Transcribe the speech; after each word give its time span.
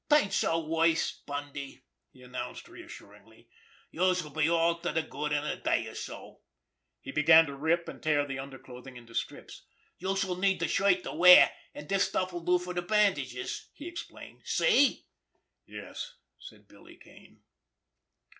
"'Tain't 0.09 0.33
so 0.33 0.65
worse, 0.65 1.21
Bundy!" 1.27 1.83
he 2.11 2.23
announced 2.23 2.67
reassuringly. 2.67 3.47
"Youse'll 3.91 4.31
be 4.33 4.49
all 4.49 4.79
to 4.79 4.91
de 4.91 5.03
good 5.03 5.31
in 5.31 5.43
a 5.43 5.61
day 5.61 5.85
or 5.85 5.93
so." 5.93 6.39
He 7.01 7.11
began 7.11 7.45
to 7.45 7.55
rip 7.55 7.87
and 7.87 8.01
tear 8.01 8.25
the 8.25 8.39
underclothing 8.39 8.97
into 8.97 9.13
strips. 9.13 9.61
"Youse'll 9.99 10.37
need 10.39 10.57
de 10.57 10.67
shirt 10.67 11.03
to 11.03 11.13
wear, 11.13 11.51
an' 11.75 11.85
dis 11.85 12.07
stuff'll 12.07 12.39
do 12.39 12.57
for 12.57 12.73
de 12.73 12.81
bandages," 12.81 13.69
he 13.75 13.87
explained. 13.87 14.41
"See?" 14.43 15.05
"Yes," 15.67 16.15
said 16.39 16.67
Billy 16.67 16.97
Kane. 16.97 17.43